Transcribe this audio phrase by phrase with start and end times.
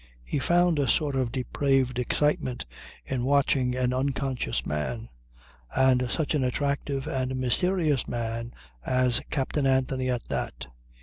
[0.23, 2.65] He found a sort of depraved excitement
[3.05, 5.09] in watching an unconscious man
[5.75, 8.51] and such an attractive and mysterious man
[8.83, 10.65] as Captain Anthony at that.